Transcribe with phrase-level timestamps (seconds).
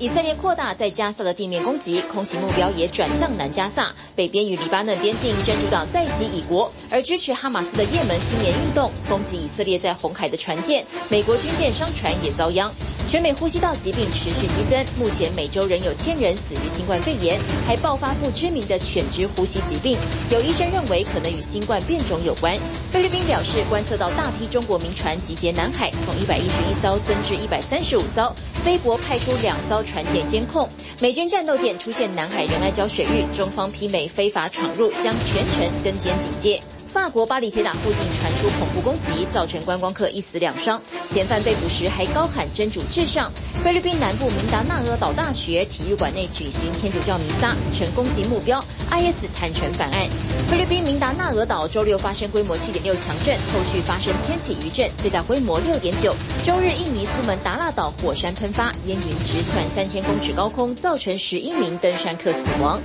[0.00, 12.72] 以色列扩大在加萨的地面攻击，空袭目标也转向南加萨，北边与黎巴嫩边境真主党再袭以国，而支持哈马斯的也门青年运动攻击以色列在红海的船舰，美国军舰商船也遭殃。
[13.08, 19.98] 全美呼吸道疾病持续激增，目前每周仍有千人死于新冠肺炎，还爆发不知名的犬只呼吸疾病，
[20.30, 22.54] 有医生认为可能与新冠变种有关。
[22.92, 28.30] 菲律宾表示观测到大批中国民船集结南海，从一百一十一艘增至一百三十五艘，
[28.62, 30.68] 菲国派出两艘船舰监控。
[31.00, 36.60] 美军战斗舰出现南海仁爱礁水域，中方批美非法闯入，将全程跟监警戒。
[36.88, 40.80] 法国巴黎铁塔附近传出恐怖攻击，造成观光客一死两伤。
[41.04, 43.30] 嫌犯被捕时还高喊“真主至上”。
[43.62, 48.58] 菲律宾南部明达纳尔岛大学体育馆内举行天主教弥撒，成攻击目标。
[48.90, 50.08] IS 坦诚反案。
[50.48, 56.14] 菲律宾明达纳俄岛周六发生规模七点六强震，后续发生千起余震，最大规模六点九。
[56.42, 62.80] 周日印尼苏门答腊岛火山喷发，烟云直窜三千公尺高空，造成十一名登山客死亡。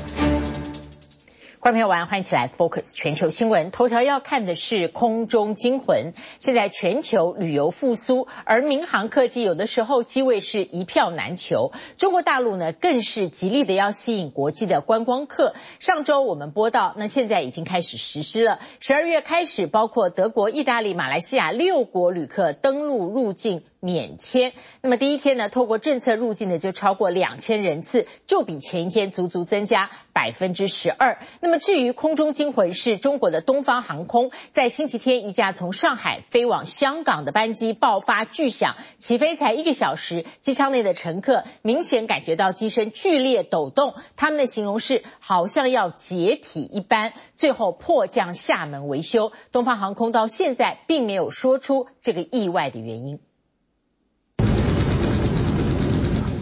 [1.64, 6.11] 观众朋友晚上欢迎起来 Focus 全球新闻，头条要看的是空中惊魂。
[6.38, 11.72] 现在全球旅游复苏，而民航客机有的时候机位是一票难求。
[11.95, 15.53] 中国大陆呢，更是极力的要吸引国际的观光客。
[15.80, 18.59] 上周我们播到，那现在已经开始实施了。
[18.81, 24.53] 十二月开始，包括德国、意大利、马来西亚六国旅客登陆入境免签。
[24.81, 31.20] 那么第一天呢，透过政策入境的就超过两千人次，就比前一天足足增加百分之十二。
[31.42, 49.34] 那么至于空中惊魂是中国的东方航空，在星期天一架从上海飞往香港的班机爆发巨响，起飞才一个小时，机舱内的乘客明显感觉到机身剧烈抖动，他们的形容是好像要解体一般，最后迫降厦门维修。
[49.52, 53.20] 东方航空到现在并没有说出这个意外的原因。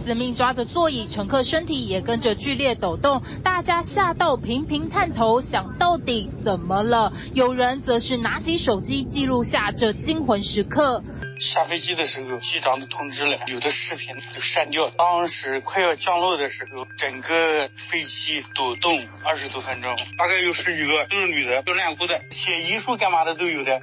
[0.01, 7.13] 死命抓着座椅，乘客身体也跟着剧烈抖动，大家吓到频频探头，想到底怎么了？
[7.35, 11.03] 有人则是拿起手机记录下这惊魂时刻。
[11.39, 14.89] 下飞机的时候，机长都通知了，有的视频都删掉。
[14.89, 23.81] 当时快要降落的时候，整个飞机抖动二十多分钟，大概有十几个，都是女的，都练过的，写遗书干嘛的都有的。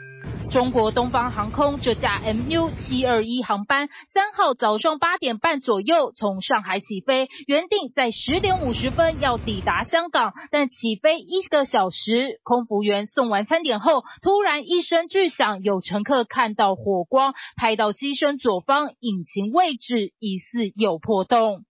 [0.51, 21.65] 中国东方航空这架 MU 七二一航班，三号早上八点半左右从上海起飞，原定在十点五十分要抵达香港，但起飞一个小时，空服员送完餐点后，突然一声巨响，有乘客看到火光，拍到机身左方引擎位置疑似有破洞。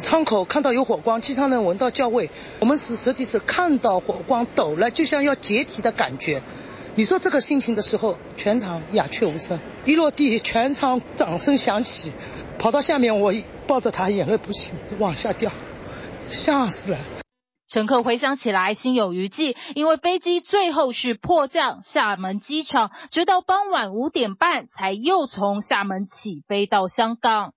[0.00, 6.40] 窗口看到有火光，机舱能闻到焦味，我们是实际是看到火光抖了，就像要解体的感觉。
[6.94, 9.58] 你说这个心情的时候，全场鸦雀无声。
[9.86, 12.12] 一落地，全场掌声响起，
[12.58, 13.32] 跑到下面，我
[13.66, 15.50] 抱着他，眼泪不行往下掉，
[16.26, 16.98] 吓死了。
[17.66, 27.54] 乘客回想起来，心有余悸，因为飞机最后是迫降厦门机场，直到傍晚五点半才又从厦门起飞到香港。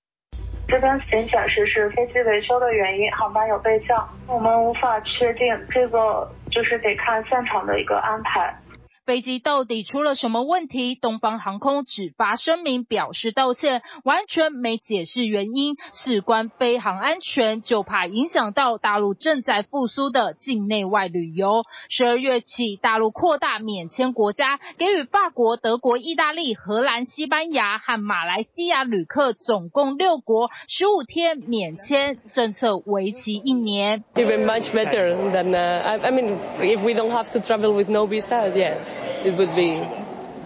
[0.70, 8.58] 这边仅显示是飞机维修的原因，航班有备降，我们无法确定这个，就是得看现场的一个安排。
[9.06, 10.96] 飞机到底出了什么问题？
[10.96, 15.76] 东方航空只发声明表示道歉，完全没解释原因。
[15.94, 21.66] 事关飞航安全，就怕影响到大陆正在复苏的境内外旅游。
[21.88, 34.04] 十二月起，大陆扩大免签国家，给予法国、德国、意大利、荷兰、西班牙和马来西亚旅客总共六国十五天免签政策，为期一年。
[34.16, 38.50] Even much better than, uh, I mean, if we don't have to travel with no visa,
[38.50, 38.78] yeah.
[39.25, 39.83] It would be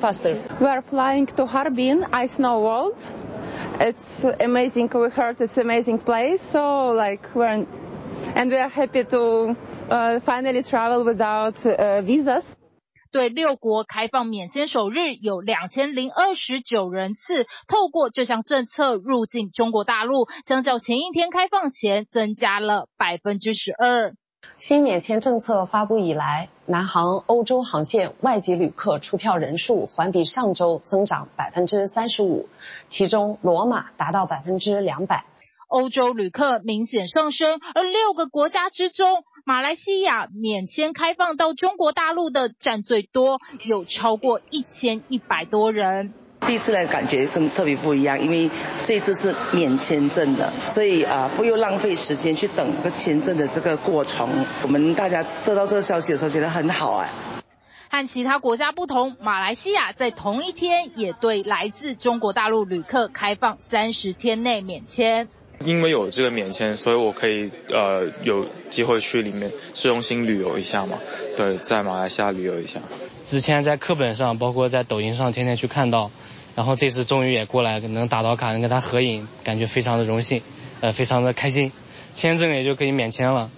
[0.01, 0.37] faster.
[0.61, 2.99] We are flying to Harbin, Ice Snow World.
[3.81, 4.91] It's amazing.
[4.95, 6.43] We heard it's amazing place.
[6.43, 7.67] So like we're,
[8.35, 9.57] and we are happy to
[9.91, 12.45] uh, finally travel without uh, visas.
[13.13, 24.15] 对六国开放免签首日，有两千零二十九人次透过这项政策入境中国大陆，相较前一天开放前增加了百分之十二。
[24.60, 32.50] 新免签政策发布以来，南航欧洲航线外籍旅客出票人数环比上周增长百分之三十五，
[32.90, 35.24] 其中罗马达到百分之两百。
[35.70, 46.14] 欧洲旅客明显上升，而六个国家之中，马来西亚免签开放到中国大陆的占最多，有超过一千一百多人。
[46.50, 48.50] 第一次来感觉跟特别不一样，因为
[48.82, 54.48] 这次是免签证的，所以啊不用浪费时间去等这个签证的这个过程。
[54.64, 57.08] 我们大家得到这个消息的时候觉得很好啊。
[57.92, 65.28] 和其他国家不同，马来西亚在同一天也对来自中国大陆旅客开放三十天内免签。
[65.64, 70.98] 因为有这个免签，所以我可以呃有机会去里面市中心旅游一下嘛。
[71.38, 72.80] 对，在马来西亚旅游一下。
[73.24, 76.10] 之前在课本上，包括在抖音上，天天去看到，
[76.60, 80.42] 然后这次终于也过来能打到卡，能跟他合影，感觉非常的荣幸，
[80.82, 81.72] 呃，非常的开心，
[82.16, 83.50] 签证也就可以免签了。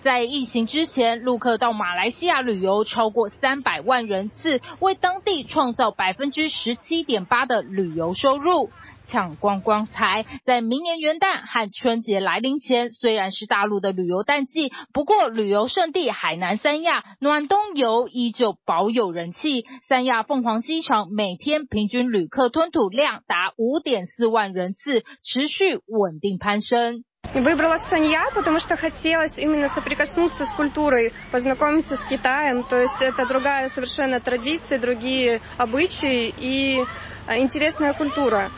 [0.00, 8.70] 在疫情之前，陆客到马来西亚旅游超过三百万人次，为当地创造百分之十七点八的旅游收入。
[9.02, 19.64] 抢光光财，在明年元旦和春节来临前，虽然是大陆的旅游淡季，不过旅游胜地海南三亚暖冬游依旧保有人气。
[19.86, 27.02] 三亚凤凰机场每天平均旅客吞吐量达五点四万人次，持续稳定攀升。
[27.34, 32.62] Выбрала Санья, потому что хотелось именно соприкоснуться с культурой, познакомиться с Китаем.
[32.62, 36.84] То есть это другая совершенно традиция, другие обычаи и
[37.28, 38.50] интересная культура.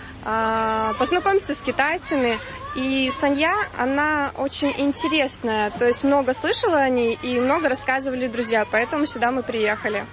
[0.99, 2.39] Познакомиться с китайцами.
[2.77, 5.71] И Санья, она очень интересная.
[5.71, 8.65] То есть много слышала о ней и много рассказывали друзья.
[8.71, 10.07] Поэтому сюда мы приехали.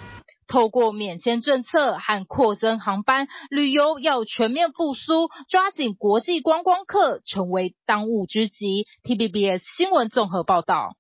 [0.48, 8.88] 透过免签政策和扩增航班，旅游要全面复苏，抓紧国际观光客成为当务之急。
[9.04, 10.96] T B B S 新闻综合报道。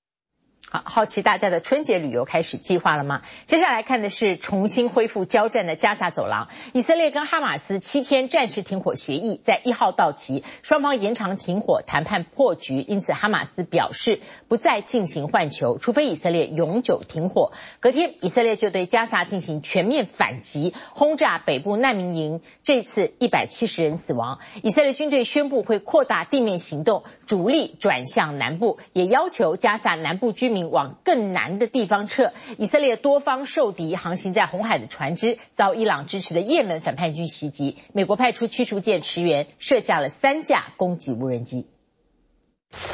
[0.69, 3.22] 好，好奇大家的春节旅游开始计划了吗？
[3.46, 6.50] 接下来看的是重新恢复交战的加萨走廊。
[6.74, 14.19] 以色列跟哈马斯七天暂时停火协议在一号到期，双方延长停火谈判破局，因此哈马斯表示
[14.50, 17.54] 不再进行换球，除非以色列永久停火。
[17.80, 24.40] 隔天，以色列就对加萨进行全面反击，轰炸北部难民营，这次一百七十人死亡。
[24.64, 30.58] 以色列军队宣布会扩大地面行动，主力转向南部，也要求加萨南部居民。
[30.69, 32.34] 往更南的地方撤。
[32.58, 37.78] 以色列多方受敌，航行在红海的船只遭伊朗支持的也门反叛军袭击。
[37.94, 41.68] 美国派出驱逐舰驰援，射下了三架攻击无人机。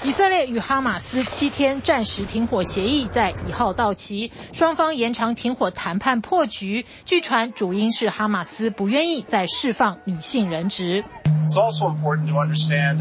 [0.04, 6.86] 以色列与哈马斯七天暂时停火协议在一号到期，双方延长停火谈判破局。
[7.06, 11.04] 据传主因是哈马斯不愿意再释放女性人质。
[11.44, 13.00] It's also important to understand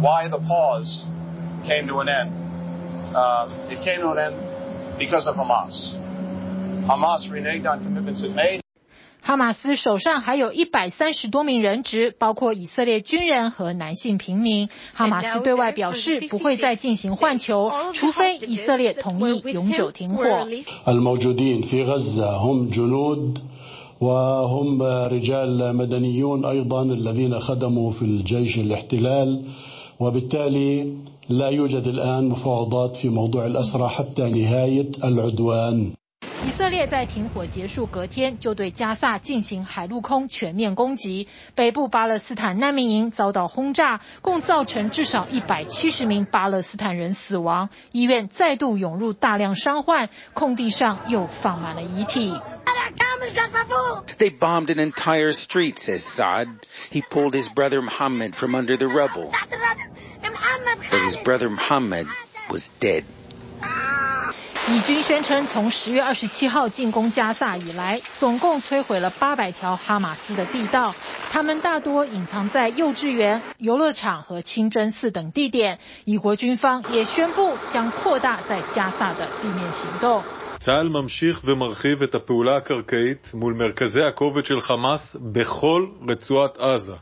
[0.00, 1.04] why the pause
[1.66, 2.30] came to an end.
[3.70, 4.34] It came to an end
[4.98, 5.96] because of Hamas.
[6.86, 8.60] Hamas reneged on commitments it made.
[9.22, 14.70] 哈马斯手上还有一百三十多名人质，包括以色列军人和男性平民。
[14.94, 20.24] 哈马斯对外表示不会再进行换球，除非以色列同意永久停火。
[31.32, 31.36] 以
[36.50, 52.34] 色列在停火结束隔天就对加萨进行海陆空全面攻击，北部巴勒斯坦难民营遭到轰炸，共造成至少一百七十名巴勒斯坦人死亡，医院再度涌入大量伤患，空地上又放满了遗体。
[54.18, 56.48] They bombed an entire street, says Saad.
[56.90, 59.30] He pulled his brother Muhammad from under the rubble.
[60.91, 62.07] But his brother Muhammad
[62.49, 63.03] was dead.
[64.67, 70.95] 以军宣称，从十月二十七号进攻加萨以来，总共摧毁了八百条哈马斯的地道，
[71.31, 75.77] 他们大多隐藏在幼稚园、游乐场和清真寺等地点。
[76.03, 80.23] 以国军方也宣布将扩大在加萨的地面行动。
[80.59, 86.95] צה"ל ממשיך ומרחיב את הפעולה הקרקעית מול מרכזי הכובד של חמאס בכל רצועת עזה.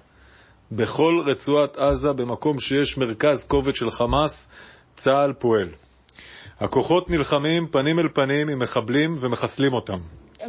[0.72, 4.50] בכל רצועת עזה, במקום שיש מרכז כובד של חמאס,
[4.96, 5.68] צה"ל פועל.
[6.60, 9.98] הכוחות נלחמים פנים אל פנים עם מחבלים ומחסלים אותם.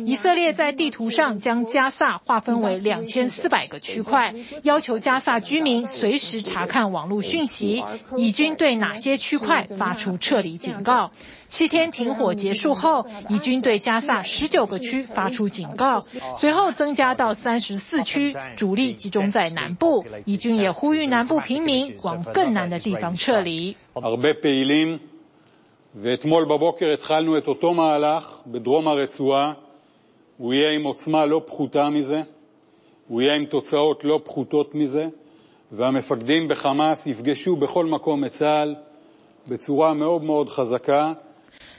[0.06, 7.84] 以色列在地图上将加萨划分为两千四百个区块，要求加萨居民随时查看网络讯息。
[8.18, 11.12] 以军对哪些区块发出撤离警告？
[11.48, 16.00] 七天停火结束后，以军对加萨十九个区发出警告，
[16.38, 20.06] 随后增加到三十四区，主力集中在南部。
[20.26, 23.76] 以军也呼吁南部平民往更南的地方撤离。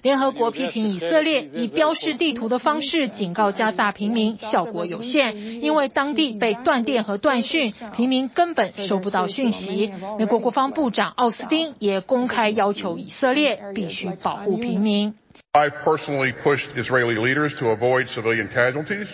[0.03, 9.91] 联合国批评以色列以标示地图的方式警告加萨平民，效果有限，因为当地被断电和断讯，平民根本收不到讯息。
[10.19, 15.15] 美国国防部长奥斯汀也公开要求以色列必须保护平民。
[15.53, 19.09] I personally pushed Israeli leaders to avoid civilian casualties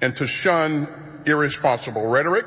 [0.00, 0.86] and to shun
[1.26, 2.44] irresponsible rhetoric.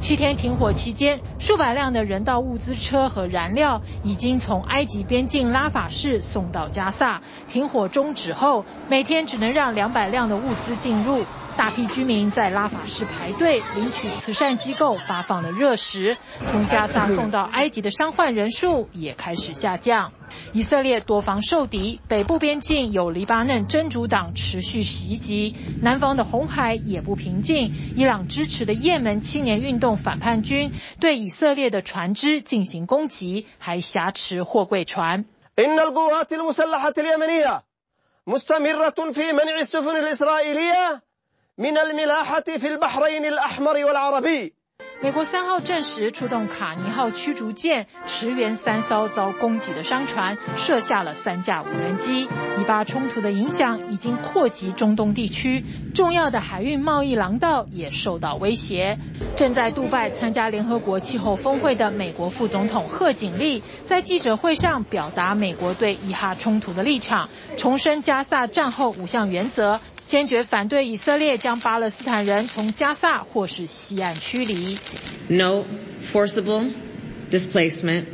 [0.00, 7.22] 七天停火期间，数百辆的人道物资车和燃料已经从埃及边境拉法市送到加萨。
[7.46, 11.24] 停火终止后，每天只能让两百辆的物资进入。
[11.56, 16.16] 大批居民在拉法市排队领取慈善机构发放的热食。
[16.44, 20.12] 从加萨送到埃及的伤患人数也开始下降。
[20.52, 27.72] 以色列多方受敌，北部边境有黎巴嫩真主党持续袭击，南方的红海也不平静。
[27.96, 35.24] 伊朗支持的也门青年运动反叛军对以色列的船只进行攻击，还挟持货柜船。
[41.56, 41.70] 美
[45.12, 52.22] 国三号证实出动卡尼号驱逐舰驰援三艘遭攻击的商船，射下了三架无人机。
[52.22, 58.98] 以巴冲突的影响已经扩及中东地区，重要的海运贸易廊道也受到威胁。
[59.36, 69.80] 正在杜拜参加联合国气候峰会的美国副总统贺锦丽在记者会上表达美国对以哈冲突的立场，重申加萨战后五项原则。
[70.07, 74.77] 坚决反对以色列将巴勒斯坦人从加萨或是西岸驱离。
[75.27, 75.65] No
[76.01, 76.71] forcible
[77.29, 78.05] displacement,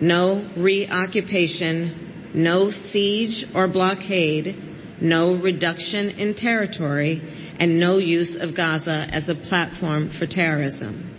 [0.00, 1.90] no reoccupation,
[2.32, 4.54] no siege or blockade,
[5.00, 7.20] no reduction in territory,
[7.58, 11.15] and no use of Gaza as a platform for terrorism.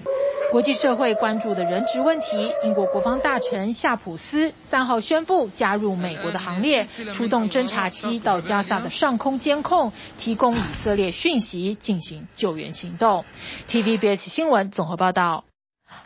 [0.51, 13.27] 国际社会关注的人质问题，英国国防大臣夏普斯三号宣布加入美国的行列，出动侦察机到加萨的上空监控，提供以色列讯息，进行救援行动。
[13.69, 15.45] TVBS 新闻综合报道。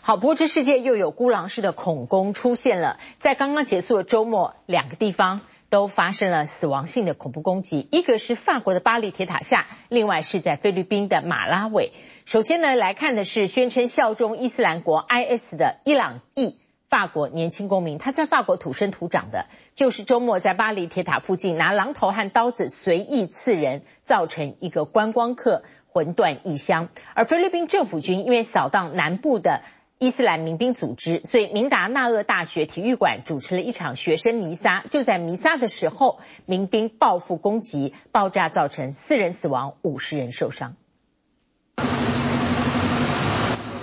[0.01, 11.93] 好，不过这世界又有孤狼式的恐攻出现了，在刚刚结束的周末，两个地方都发生了死亡性的恐怖攻击，一个是法国的巴黎铁塔下，另外是在菲律宾的马拉维。
[12.25, 16.57] 首先呢，来看的是宣称效忠伊斯兰国 IS 的伊朗裔
[16.88, 26.88] 法国年轻公民，他在法国土生土长的，就是周末在巴黎铁塔附近拿榔头和刀子随意刺人，造成一个观光客魂断异乡。
[27.14, 29.62] 而菲律宾政府军因为扫荡南部的
[29.99, 34.85] 伊斯兰民兵组织，所以明达纳厄大学体育馆主持了一场学生弥撒。
[34.91, 40.76] 就在弥撒的时候，民兵报复攻击，爆炸造成四人死亡，五十人受伤。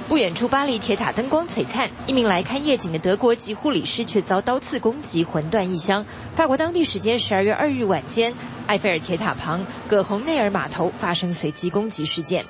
[0.10, 6.04] 不远处，巴黎铁塔灯光璀璨，一名来看夜景的德国籍护理师却遭刀刺攻击，魂断异乡。
[6.36, 8.34] 法国当地时间十二月二日晚间，
[8.66, 12.44] 埃菲尔铁塔旁葛洪内尔码头发生随机攻击事件。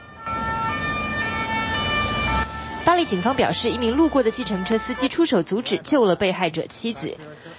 [2.86, 7.18] 巴黎警方表示，一名路过的计程车司机出手阻止，救了被害者妻子。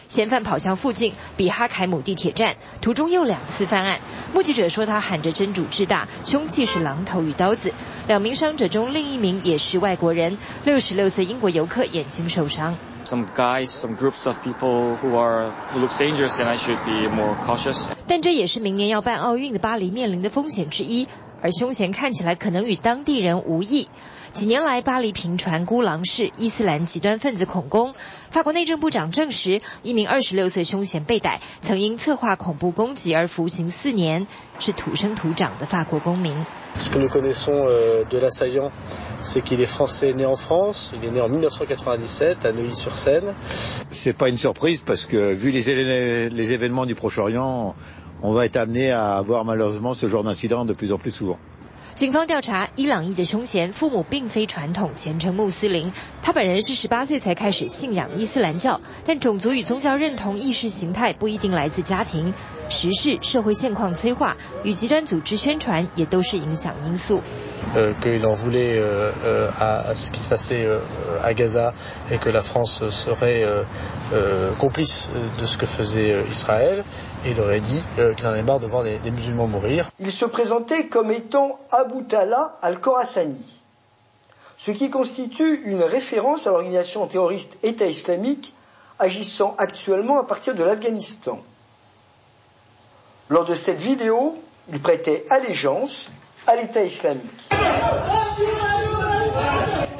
[0.08, 4.00] 嫌犯跑向附近比哈凯姆地铁站，途中又两次犯案。
[4.32, 7.72] 目击者说，他喊着“真主至大”，凶器是榔头与刀子。
[8.06, 12.76] 两名伤者中，另一名也是外国人，六十六岁英国游客眼睛受伤。
[13.04, 17.86] Some guys, some groups of people who are who looks dangerous, I should be more cautious.
[18.06, 21.08] 但这也是明年要办奥运的巴黎面临的风险之一，
[21.42, 23.88] 而凶嫌看起来可能与当地人无异。
[24.32, 27.92] 几年来，巴黎频传孤狼式伊斯兰极端分子恐攻。
[28.30, 34.28] 法国内政部长证实，一名二十六岁凶嫌被逮，曾因策划恐怖攻击而服刑四年，
[34.60, 36.34] 是土生土长的法国公民。
[36.80, 37.50] Ce que nous connaissons
[38.08, 38.70] de l'assaillant,
[39.22, 40.92] c'est qu'il est français né en France.
[40.96, 43.34] Il est né en 1997 à Neuilly-sur-Seine.
[43.90, 47.74] C'est pas une surprise parce que vu les les événements du Proche-Orient,
[48.22, 51.38] on va être amené à avoir malheureusement ce genre d'incident de plus en plus souvent.
[52.00, 55.92] 警方调查伊朗裔的凶嫌，父母并非传统虔诚穆斯林，
[56.22, 62.32] 他本人是十八岁才开始信仰伊斯兰教，但种族与宗教认同意识形态不一定来自家庭，
[62.70, 67.20] 时事、社会现况催化与极端组织宣传也都是影响因素。
[67.74, 70.66] 呃，qu'il en voulait euh à ce qui se passait
[71.22, 71.74] à Gaza
[72.10, 76.82] et que la France serait euh complice de ce que faisait Israël.
[77.26, 79.90] Il aurait dit qu'il en avait marre de voir des musulmans mourir.
[79.98, 83.44] Il se présentait comme étant Abu Talha al-Khorasani,
[84.58, 88.54] ce qui constitue une référence à l'organisation terroriste État islamique
[88.98, 91.38] agissant actuellement à partir de l'Afghanistan.
[93.28, 94.36] Lors de cette vidéo,
[94.68, 96.10] il prêtait allégeance
[96.46, 97.48] à l'État islamique.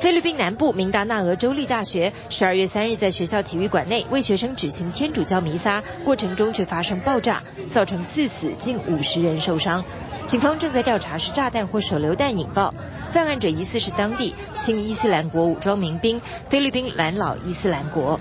[0.00, 9.85] 菲律宾南部明达纳俄州立大学十二月三日在学校体育馆内为学生举行天主教弥撒，过程中却发生爆炸，造成四死，近五十人受伤。
[10.26, 12.73] 警方正在调查是炸弹或手榴弹引爆，
[13.11, 18.19] 犯案者疑似是当地新伊斯兰国武装民兵——菲律宾蓝老伊斯兰国。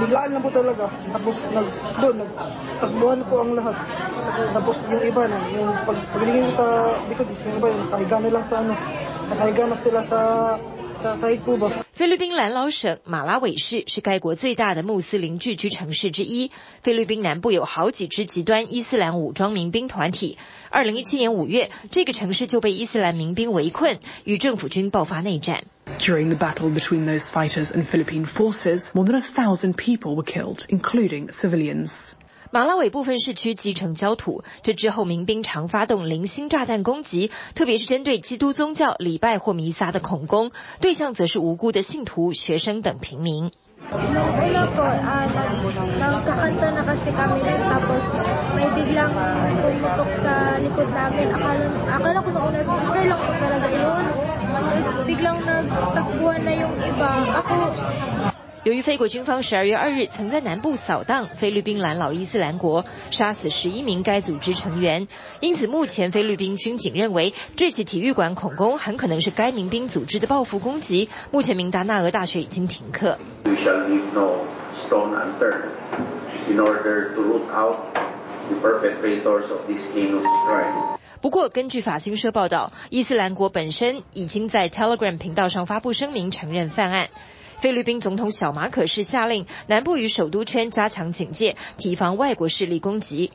[0.00, 0.90] Biglaan lang po talaga.
[0.90, 1.66] Tapos nag,
[2.00, 3.76] doon, nagtakbuhan po ang lahat.
[4.50, 6.66] Tapos yung iba na, yung pag, paglingin ko sa
[7.06, 8.72] likod, yung iba, nakahiga na lang sa ano,
[9.30, 10.18] nakahiga na sila sa
[11.92, 16.50] 菲律宾兰老省马拉韦市是该国最大的穆斯林聚居城市之一。
[16.82, 20.38] 菲律宾南部有好几支极端伊斯兰武装民兵团体。
[20.74, 25.62] 二零一七年五月，这个城市就被伊斯兰民兵围困，与政府军爆发内战。
[26.00, 30.66] During the battle between those fighters and Philippine forces, more than a thousand people were killed,
[30.66, 32.14] including civilians.
[32.50, 40.50] 马拉韦部分市区积成焦土，这之后民兵常发动零星炸弹攻击，特别是针对基督宗教礼拜或弥撒的恐攻，
[40.80, 43.52] 对象则是无辜的信徒、学生等平民。
[43.92, 45.26] Nung una po, uh,
[46.00, 48.16] nagkakanta na kasi kami nun, tapos
[48.56, 49.12] may biglang
[49.60, 51.28] pumutok sa likod namin.
[51.28, 54.04] Akala, akala ko nung una, speaker lang po talaga yun.
[54.54, 57.10] Tapos biglang nagtakbuhan na yung iba.
[57.44, 57.54] Ako,
[58.64, 65.06] 由于菲国军方十二月二日曾在南部扫荡菲律宾蓝老伊斯兰国，杀死十一名该组织成员，
[65.40, 71.10] 因此目前菲律宾军警认为这起体育馆恐攻很可能是该民兵组织的报复攻击。
[71.30, 73.18] 目前明达纳俄大学已经停课。
[81.20, 87.08] 不过，根据法新社报道，伊斯兰国本身已经在 Telegram 频道上发布声明承认犯案。
[87.64, 93.32] 菲律宾总统小马可是下令南部与首都圈加强警戒，提防外国势力攻击。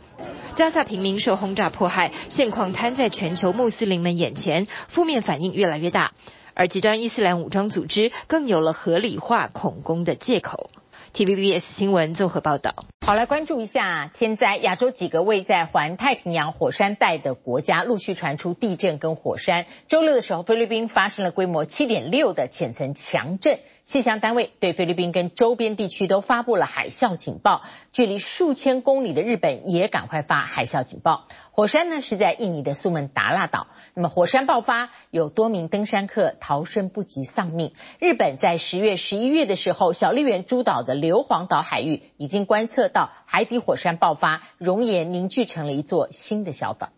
[0.54, 6.12] 加萨平民受轰炸迫害，现况摊在全球穆斯林们眼前，负面反应越来越大，
[6.54, 10.70] 而极端伊斯兰武装组织更有了合理化恐攻的借口。
[11.12, 12.76] TVBS 新闻综合报道。
[13.04, 14.58] 好，来关注一下天灾。
[14.58, 19.66] 亚洲几个位在环太平洋火山带的国家陆续传出地震跟火山。
[19.88, 23.58] 周六的时候，菲律宾发生了规模七点六的浅层强震。
[23.89, 31.27] 气象单位对菲律宾跟周边地区都发布了海啸警报，距离数千公里的日本也赶快发海啸警报。
[31.51, 37.73] 火山呢是在印尼的苏门答腊岛，那么火山爆发，有多名登山客逃生不及丧命。
[37.99, 46.89] 日本在十月、十一月的时候，小笠原诸岛的硫磺岛海域已经观测到海底火山爆发，熔岩凝聚成了一座新的小岛。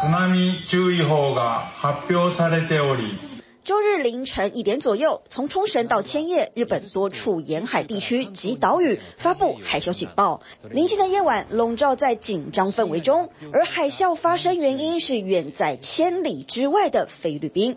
[0.00, 3.18] 津波注意报が発表されており。
[3.65, 10.41] 周日凌晨一点左右，从冲绳到千叶，日本多处沿海地区及岛屿发布海啸警报。
[10.71, 17.75] 宁静的夜晚笼罩在紧张氛围中，而海啸发生原因是远在千里之外的菲律宾。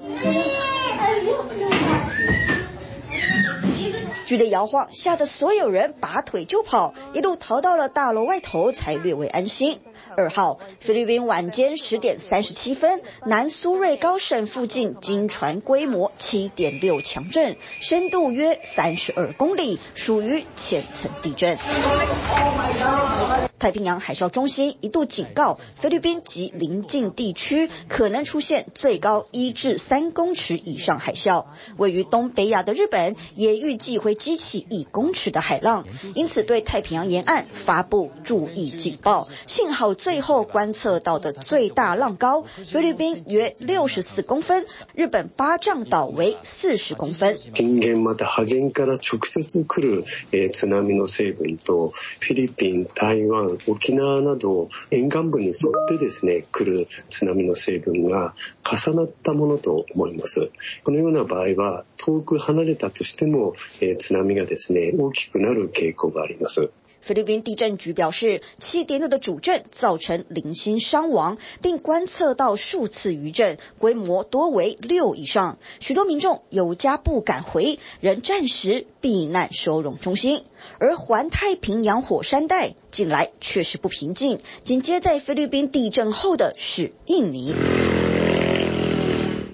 [4.29, 9.81] 剧烈摇晃，吓得所有人拔腿就跑，一路逃到了大楼外头，才略微安心。
[10.19, 21.57] 二号，菲律宾晚间十点三十七分，南苏瑞高省附近经传规模七点六强震，深度约三十二公里，属于浅层地震。
[23.58, 31.46] 太平洋海啸中心一度警告，菲律宾及邻近地区可能出现最高一至三公尺以上海啸。
[31.78, 39.30] 位于东北亚的日本也预计会激起一公尺的海浪，因此对太平洋沿岸发布注意警报。
[39.48, 39.94] 幸好。
[40.04, 47.38] 最后观测到的最大浪高，菲律宾约六十四公分，日本八丈岛为四十公分。
[47.54, 50.04] 震源また波源から直接来る
[50.50, 58.35] 津波の成分とフィリピン、台湾、 沖縄など沿岸部に沿ってですね来る津波の成分が
[58.65, 60.51] 重なったものと思います。
[60.85, 63.55] このような場合は遠く離れたとしても
[63.99, 66.71] 津波がですね大きくなる傾向があります。
[67.09, 75.59] 菲律宾地震局表示，七点六的主震造成零星伤亡，并观测到数次余震，规模多为六以上。
[75.81, 80.45] 许多民众有家不敢回，仍暂时避难收容中心。
[80.79, 87.55] 而环太平洋火山带近来确实不平静，紧接在菲律宾地震后的是印尼。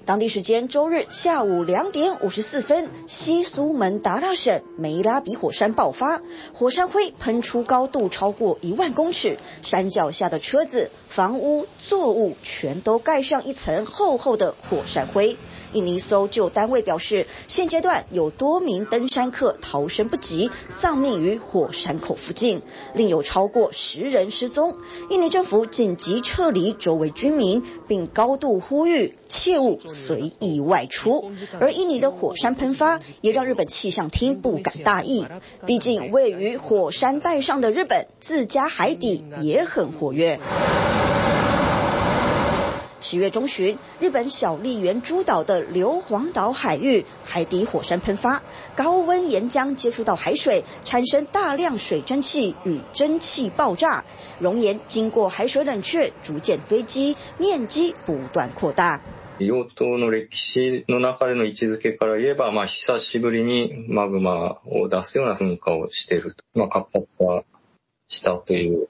[0.05, 6.21] 当地时间周日下午两点五十四分，西苏门答腊省梅拉比火山爆发，
[6.53, 15.37] 火山灰喷出高度超过一万公尺，山脚下的车子、房屋、作物全都盖上一层厚厚的火山灰。
[15.75, 22.61] 印尼搜救单位表示，现阶段有多名登山客逃生不及，丧命于火山口附近，
[22.93, 24.77] 另有超过十人失踪。
[25.09, 31.29] 印尼政府紧急撤离周围居民，并高度呼吁切勿随意外出。
[31.59, 35.25] 而印尼的火山喷发也让日本气象厅不敢大意，
[35.65, 40.39] 毕竟位于火山带上的日本，自家海底也很活跃。
[43.14, 48.42] 十 十月中旬，日本小笠原诸岛的硫磺岛海域海底火山喷发，
[48.76, 54.04] 高温岩浆接触到海水，产生大量水蒸气与蒸汽爆炸，
[54.38, 59.00] 熔岩经过海水冷却，逐渐堆积，面积不断扩大。
[59.38, 66.36] 硫岛の历史の中での位置づけから言えば、まあ久しぶりにマグマを出すような喷火をしている。
[66.54, 67.42] まあ活発化
[68.08, 68.88] したという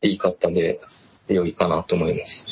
[0.00, 0.80] 言い方で
[1.28, 2.46] 良いかなと思います。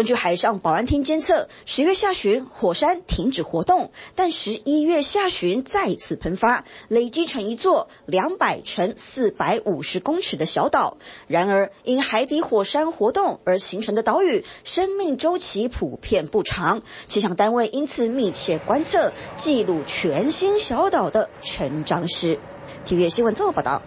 [0.00, 10.96] 根据海上保安厅监测，十月下旬火山停止活动，但十一月下旬再次喷发，累积成一座两百乘四百五十公尺的小岛。
[11.26, 16.80] 然而，因海底火山活动而形成的岛屿，生命周期普遍不长。
[17.06, 22.40] 气象单位因此密切观测，记录全新小岛的成长史。
[22.86, 23.82] TVB 新闻综合报道。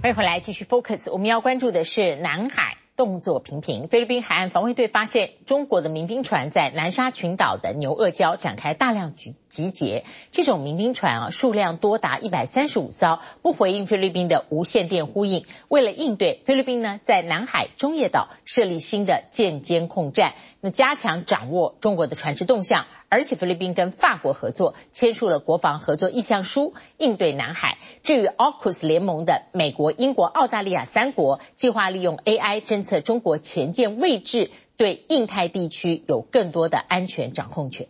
[0.00, 1.12] 欢迎回来，继续 Focus。
[1.12, 2.81] 我们要关注的是南海。
[2.94, 10.04] 动作频频，菲律宾海岸防卫队发现中国的民兵船在南沙群岛的牛轭礁展开大量集集结。
[10.30, 15.46] 这种民兵船啊，数量多达一百三十五艘，不回应菲律宾的无线电呼应。
[15.68, 22.86] 为了应对，菲律宾呢在南海中业岛设立新的舰监控站，那加强掌握中国的船只动向。
[23.10, 27.76] 而且菲律宾跟法国合作签署了国防合作意向书，应对南海。
[28.02, 37.88] 至于 AUKUS 联盟的美国、英国、澳大利亚三国，计划利用 AI 侦测中国前舰位置，对印太地区有更多的安全掌控权。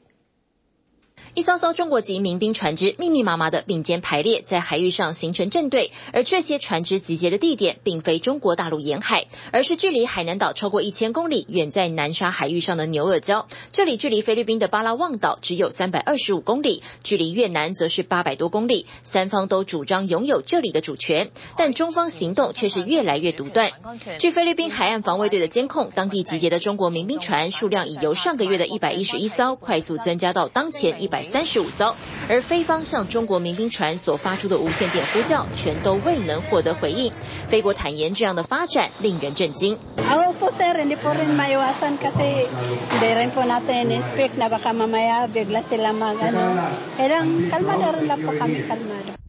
[1.35, 13.47] 一艘艘中国籍民兵船只密密麻麻的并肩排列在海域上形成阵队，而这些船只集结的地点并非中国大陆沿海，而是距离海南岛超过一千公里、远在南沙海域上的牛轭礁。
[13.73, 18.87] 这里距离菲律宾的巴拉望岛只有三百二十五公里，距离越南则是八百多公里。
[19.03, 23.71] 三方都主张拥有这里的主权，但中方行动却是越来越独断。
[24.19, 31.23] 据菲律宾海岸防卫队的监控，当地集结的中国民兵船数量已由上个月的一百一十一艘快速增加到当前一百。
[31.23, 31.95] 三十五艘，
[32.29, 37.13] 而菲方向中国民兵船所发出的无线电呼叫，全都未能获得回应。
[37.47, 39.79] 菲国坦言，这样的发展令人震惊。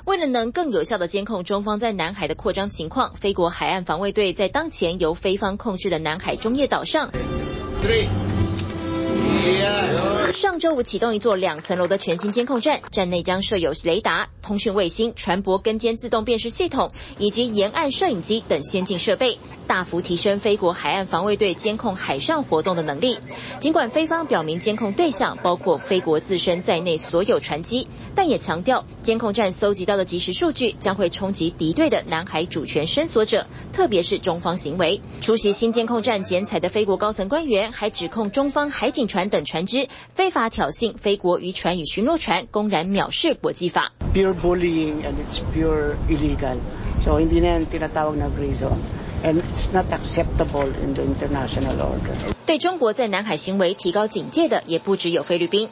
[0.05, 7.11] 为了能更有效地监控中方在南海的扩张情况，菲国海岸防卫队在当前由菲方控制的南海中业岛上。
[10.33, 23.19] 上周五启动一座两层楼的全新监控站，站内将设有雷达、通讯卫星、船舶跟监自动辨识系统以及沿岸摄影机等先进设备，大幅提升菲国海岸防卫队监控海上活动的能力。
[23.59, 34.99] 尽管菲方表明监控对象包括菲国自身在内所有船机，但也强调监控站搜集到的即时数据将会冲击敌对的南海主权伸索者，特别是中方行为。
[35.21, 39.87] 出席新监控站剪彩的菲国高层官员还指控中方海警船等船只
[40.29, 43.91] 法挑衅非国渔船与巡逻船，公然藐视国际法。
[44.13, 46.57] Pure bullying and it's pure illegal.
[47.03, 48.79] So hindi na yan tinatawag na gray zone.
[49.23, 52.15] And it's not acceptable in the international order.
[52.45, 55.69] 对中国在南海行为提高警戒的也不只有菲律宾。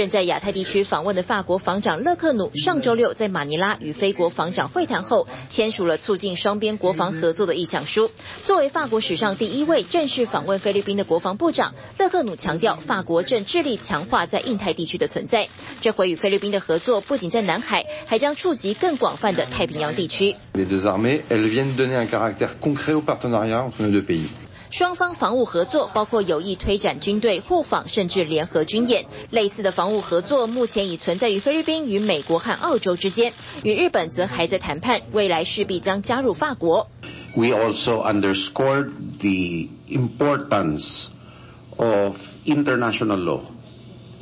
[0.00, 8.10] 正在亚太地区访问的法国防长勒克努上周六在马尼拉与菲国防长会谈后，签署了促进双边国防合作的意向书。
[8.42, 15.48] 作为法国史上第一位正式访问菲律宾的国防部长，勒克努强调，法国正致力强化在印太地区的存在。
[15.82, 20.34] 这回与菲律宾的合作不仅在南海，还将触及更广泛的太平洋地区。
[24.69, 29.05] 双方防务合作包括有意推展军队互访，甚至联合军演。
[29.29, 36.89] 类似的防务合作目前已存在于菲律宾与美国和澳洲之间，与日本则还在谈判，未来势必将加入法国。
[37.35, 41.07] We also underscored the importance
[41.77, 43.41] of international law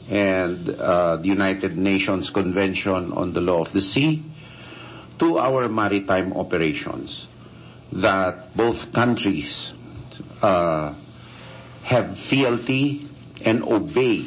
[0.10, 4.22] and the United Nations Convention on the Law of the Sea
[5.20, 7.26] to our maritime operations
[7.94, 9.72] that both countries
[10.42, 10.94] Uh,
[11.84, 13.08] have fealty
[13.46, 14.26] and obey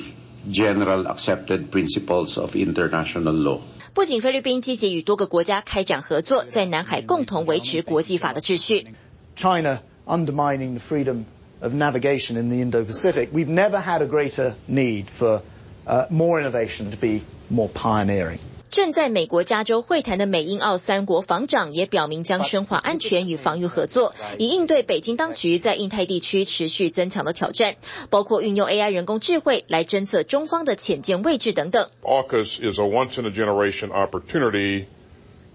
[0.51, 3.61] general accepted principles of international law.
[3.95, 8.89] 不仅菲律宾积极与多个国家开展合作，在南海共同维持国际法的秩序。
[9.37, 11.25] China undermining the freedom
[11.61, 13.31] of navigation in the Indo-Pacific.
[13.33, 15.41] We've never had a greater need for
[15.87, 18.39] uh, more innovation to be more pioneering.
[18.72, 27.76] 正在美国加州会谈的美英澳三国防长也表明将深化安全与防御合作，以应对北京当局在印太地区持续增强的挑战，
[28.10, 31.90] 包括运用 AI 人工智慧来侦测中方的潜舰位置等等。
[32.02, 34.86] AUKUS is a once in a generation opportunity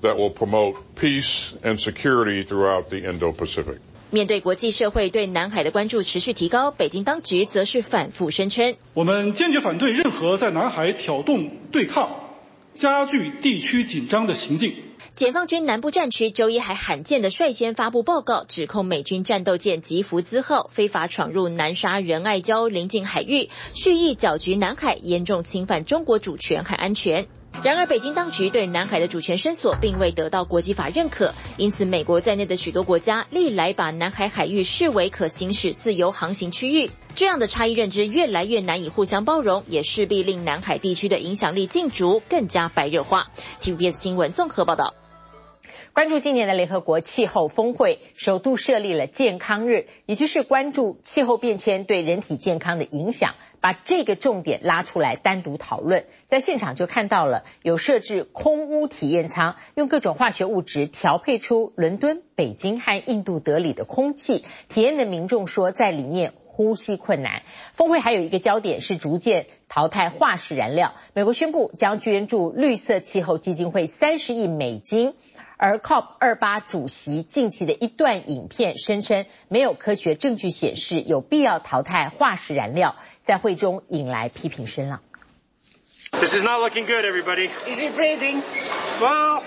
[0.03, 3.79] that will promote peace and security throughout the Indo-Pacific.
[4.11, 12.26] 面对国际社会对南海的关注持续提高，北京当局则是反复声称：我们坚决反对任何在南海挑动对抗、
[12.77, 14.75] 加剧地区紧张的行径。
[15.15, 27.29] 解放军南部战区周一还罕见的率先发布报告，指控美军战斗舰吉福兹号非法闯入南沙仁爱礁临近海域，蓄意搅局南海，严重侵犯中国主权和安全。
[27.63, 36.91] 然而，北京当局对南海的主权伸索并未得到国际法认可，因此美国在内的许多国家历来把南海海域视为可行使自由航行区域。
[37.17, 43.33] 这样的差异认知越来越难以互相包容，也势必令南海地区的影响力竞逐更加白热化。
[43.61, 44.95] TVBS 新闻综合报道。
[45.93, 56.05] 关注今年的联合国气候峰会，首度设立了健康日，也就是关注气候变迁对人体健康的影响，把这个重点拉出来单独讨论。
[56.27, 67.43] 在现场就看到了有设置空污体验舱，用各种化学物质调配出伦敦、北京和印度德里的空气，体验的民众说在里面呼吸困难。
[67.73, 75.15] 峰会还有一个焦点是逐渐淘汰化石燃料，美国宣布将捐助绿色气候基金会三十亿美金。
[75.59, 85.01] 而 COP 二八主席近期的一段影片声称，没有科学证据显示有必要淘汰化石燃料，在会中引来批评声浪。
[86.21, 87.51] This is not looking good, everybody.
[87.69, 88.43] Is he breathing?
[89.01, 89.45] Well,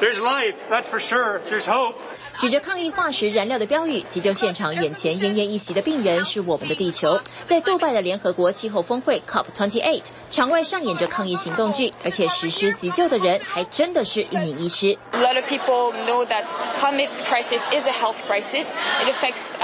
[0.00, 1.40] there's life, that's for sure.
[1.50, 1.94] There's hope.
[2.38, 7.20] 举着抗议化石燃料的标语，急救现场眼前奄奄一息的病人是我们的地球。
[7.46, 14.98] 在杜拜的联合国气候峰会 COP28，场外上演着抗议行动剧，而且实施急救的人还真的是一名医师。
[15.12, 16.44] A lot of people know that
[16.80, 18.66] climate crisis is a health crisis.
[19.02, 19.54] It affects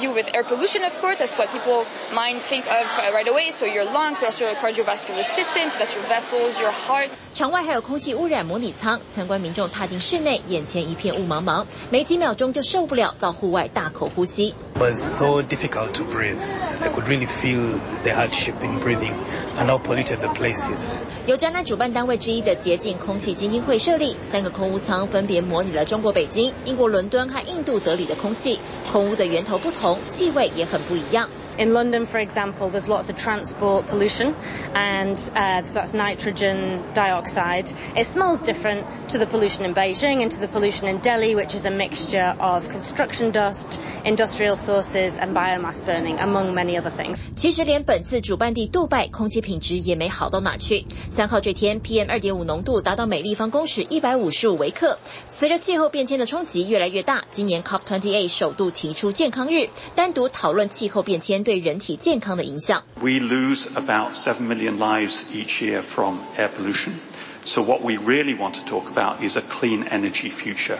[0.00, 1.18] you with air pollution, of course.
[1.18, 3.50] That's what people might think of right away.
[3.52, 7.10] So your lungs, but also your cardiovascular system, so that's your vessels, your heart.
[7.34, 14.54] 场外还有空气污染模拟舱，参观民众踏进室内，眼前一片雾茫茫，没几秒钟就受不了，到户外大口呼吸。
[14.78, 16.38] Was so difficult to breathe.
[16.80, 17.72] I could really feel
[18.04, 19.14] the hardship in breathing
[19.58, 20.98] and how polluted the place is.
[21.26, 28.60] 由展览主办单位之一的洁净空气基金会设立，三个空污舱分别模拟了中国北京、英国伦敦和印度德里的空气。
[28.92, 31.28] 空污的源头不同，气味也很不一样。
[31.57, 34.33] In London, for example, there's lots of transport pollution,
[34.73, 37.69] and uh, so that's nitrogen dioxide.
[37.97, 41.53] It smells different to the pollution in Beijing and to the pollution in Delhi, which
[41.53, 47.17] is a mixture of construction dust, industrial sources, and biomass burning, among many other things.
[47.35, 50.85] 其实连本次主办地杜拜空气品质也没好到哪去。
[51.09, 54.97] 三号这天，PM 二点五浓度达到每立方公尺一百五十五微克。
[55.29, 61.42] 随着气候变迁的冲击越来越大，今年 COP28 首度提出健康日，单独讨论气候变迁。
[61.43, 62.83] 对人体健康的影响。
[63.01, 66.93] We lose about seven million lives each year from air pollution.
[67.45, 70.77] So what we really want to talk about is a clean energy future,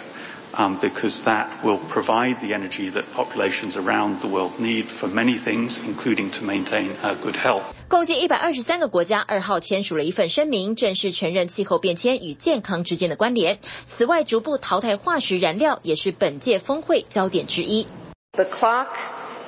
[0.53, 5.35] um, because that will provide the energy that populations around the world need for many
[5.35, 7.73] things, including to maintain uh, good health.
[7.87, 13.59] 共计一百二十三个国家二号签署了一份声明，正式承认气候变迁与健康之间的关联。
[13.63, 17.87] 此外，逐步淘汰化石燃料也是本届峰会焦点之一。
[18.33, 18.89] The clock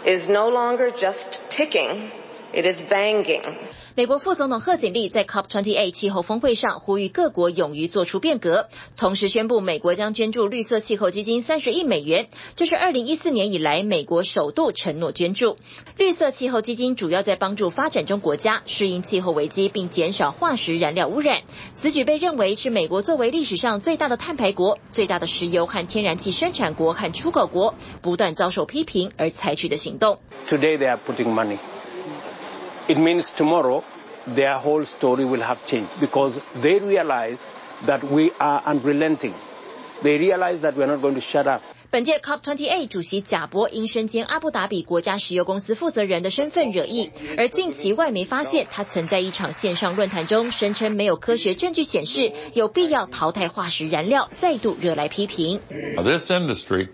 [0.04, 2.10] is no longer just ticking,
[2.52, 3.42] it is banging.
[3.94, 15.56] 美国副总统贺锦丽在 COP28 气候峰会上呼吁各国勇于做出变革，同时宣布美国将捐助绿色气候基金三十亿美元，这是二零一四年以来美国首度承诺捐助。
[15.96, 21.40] 绿色气候基金主要在帮助发展中国家适应气候危机，并减少化石燃料污染。
[21.74, 30.18] 此举被认为是美国作为历史上最大的碳排国、最大的石油和天然气生产国和出口国，不断遭受批评而采取的行动。
[30.46, 31.56] Today they are putting money.
[32.87, 33.83] It means tomorrow
[34.27, 37.47] their whole story will have changed because they realize
[37.85, 39.33] that we are unrelenting.
[40.03, 41.61] They realize that we are not going to shut up.
[41.91, 55.59] 本届 COP28 主席贾伯因身兼阿布达比国家石油公司负责人的身份惹议，而近期外媒发现他曾在一场线上论坛中声称没有科学证据显示有必要淘汰化石燃料，再度惹来批评。
[55.97, 56.87] This industry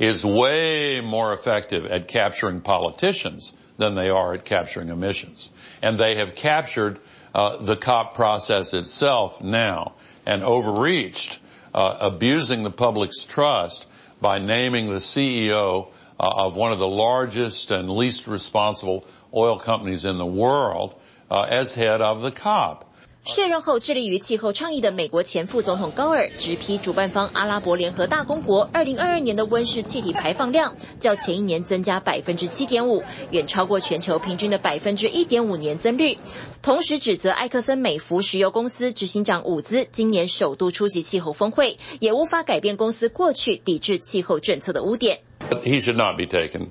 [0.00, 3.50] is way more effective at capturing politicians.
[3.77, 5.49] than they are at capturing emissions.
[5.81, 6.99] And they have captured
[7.33, 9.93] uh, the COP process itself now
[10.25, 11.39] and overreached,
[11.73, 13.85] uh, abusing the public's trust
[14.21, 15.87] by naming the CEO
[16.19, 20.95] uh, of one of the largest and least responsible oil companies in the world
[21.29, 22.94] as head of the COP.
[23.25, 36.19] 卸任后致力于气候倡议的美国前副总统高尔直批主办方阿拉伯联合大公国，二零二二年的温室气体排放量较前一年增加百分之七点五，远超过全球平均的百分之一点五年增率。
[36.61, 45.21] 同时指责埃克森美孚石油公司执行长伍兹今年首度出席气候峰会，也无法改变公司过去抵制气候政策的污点。
[45.63, 46.67] He should not be taken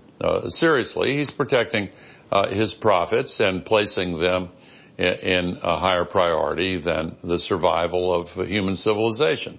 [0.49, 1.17] seriously.
[1.17, 1.89] He's protecting
[2.31, 4.51] his profits and placing them
[4.98, 9.54] in a higher priority than the survival of human civilization.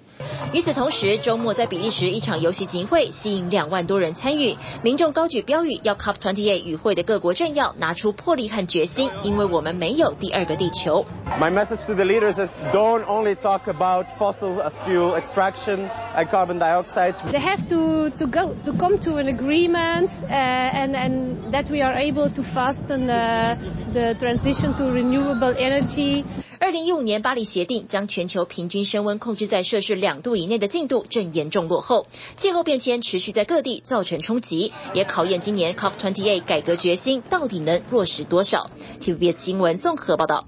[0.52, 4.54] 与此同时，周末在比利时一场游行集会吸引两万多人参与，
[4.84, 11.06] 民众高举标语，要 COP28 与会的各国政要拿出魄力和决心，因为我们没有第二个地球。
[11.38, 17.14] My message to the leaders is don't only talk about fossil fuel extraction and carbon dioxide.
[17.32, 21.80] They have to to go to come to an agreement, uh, and and that we
[21.80, 23.56] are able to fasten the
[23.90, 24.90] the transition to
[25.33, 26.23] renew.
[26.57, 32.07] 二零一五年巴黎协定将全球平均升温控制在摄氏两度以内的进度正严重落后，
[32.37, 38.71] 气候变迁持续在各地造成冲击，也考验今年 COP28 改革决心到底能落实多少。
[39.01, 40.45] TVBS 新闻综合报道。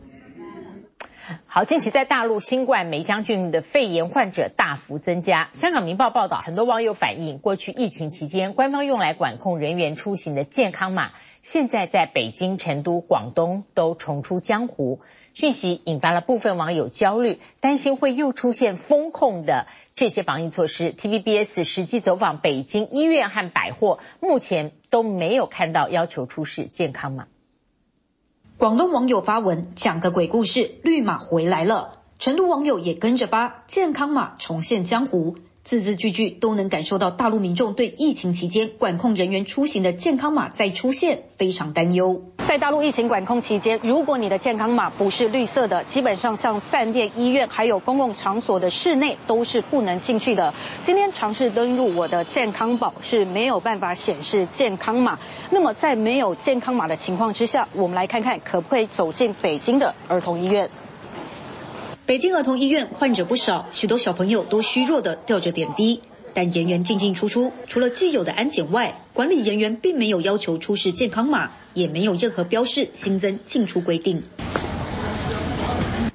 [1.45, 5.49] 好，近期在大陆新冠梅将军的肺炎患者大幅增加。
[5.53, 11.11] 香港明报报道，很多网友反映，过去疫情期间官方用来管控人员出行的健康码。
[11.41, 14.99] 现在在北京、成都、广东都重出江湖，
[15.33, 20.91] 讯息引发了部分网友焦虑，担心会又出现封控的这些防疫措施。
[20.91, 27.27] TVBS 实际走访北京医院和百货，目前都没有看到要求出示健康码。
[28.57, 32.01] 广东网友发文讲个鬼故事，绿码回来了。
[32.19, 35.37] 成都网友也跟着发，健康码重现江湖。
[35.67, 42.23] 字字句句都能感受到大陆民众对疫情期间管控人员出行的健康码再出现非常担忧。
[42.47, 50.53] 在大陆疫情管控期间，如果你的健康码不是绿色的，基本上像饭店、医院还有公共场所的室内都是不能进去的。
[50.83, 55.19] 今天尝试登录我的健康宝是没有办法显示健康码。
[55.49, 60.69] 那么在没有健康码的情况之下，我们来看看可不可以走进北京的儿童医院。
[62.07, 65.99] 北京儿童医院患者不少，许多小朋友都虚弱的吊着点滴，
[66.33, 74.23] 但人员进进出出，除了既有的安检外，管理人员并没有要求出示健康码，也没有任何标示新增进出规定。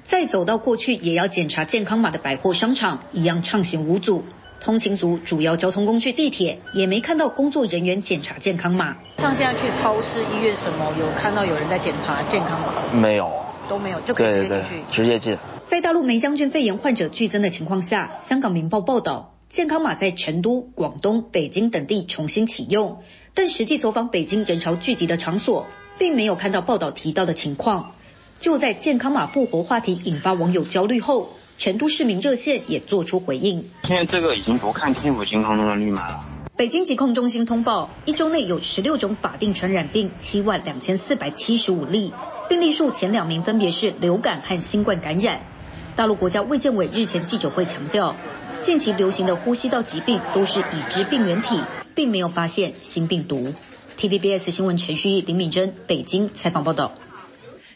[0.07, 4.25] 再走到过去也要检查健康码的百货商场，一样畅行无阻。
[4.63, 8.97] 通勤族主要交通工具地铁，也没看到工作人员检查健康码。
[9.19, 12.73] 像现在去超市、医院什么，有看到有人在检查健康码？
[12.95, 13.31] 没有，
[13.69, 15.39] 都没有，就可以直接进去，直接进。
[15.67, 23.03] 在大陆梅将军肺炎患者剧增的情况下，香港明报报道，健康码在成都、广东、北京等地重新启用，
[23.35, 25.67] 但实际走访北京人潮聚集的场所，
[25.99, 27.93] 并没有看到报道提到的情况。
[28.41, 33.65] 就在健康码复活话题引发网友焦虑后，成都市民热线也做出回应。
[33.87, 36.42] 现在这个已经不看天府健康的绿码了。
[36.63, 42.13] 北京疾控中心通报，一周内有十六种法定传染病，七万两千四百七十五例，
[42.49, 45.41] 病例数前两名分别是流感和新冠感染。
[45.97, 48.15] 大陆国家卫健委日前记者会强调，
[48.63, 51.61] 近期流行的呼吸道疾病都是已知病原体，
[51.97, 53.53] 并没有发现新病毒。
[53.97, 56.93] TVBS 新闻陈旭毅、林敏珍北京采访报道。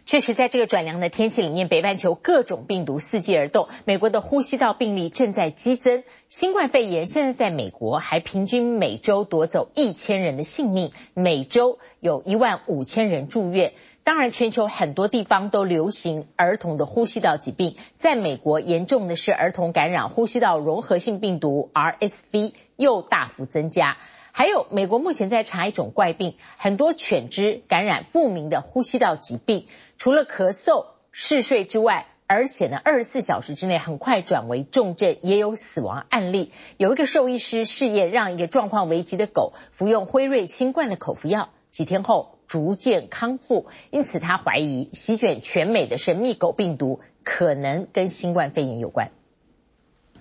[0.06, 13.72] 确实，在这个转凉的天气里面，北半球各种病毒伺机而动，美国的呼吸道病例正在激增，新冠肺炎现在在美国还平均每周夺走一千人的性命，每周有一万五千人住院。
[14.04, 17.74] 当然，全球很多地方都流行儿童的呼吸道疾病。
[17.96, 23.96] 在美国，严重的是儿童感染呼吸道融合性病毒 RSV 又大幅增加。
[24.38, 36.52] 还有，美国目前在查一种怪病，很多犬只感染不明的呼吸道疾病，除了咳嗽、嗜睡之外，而且呢，二十四小时之内很快转为重症，也有死亡案例。
[36.76, 49.12] 有一个兽医师试验让一个状况危急的狗服用辉瑞新冠的口服药，几天后，逐渐康复，因此他怀疑席卷全美的神秘狗病毒可能跟新冠肺炎有关。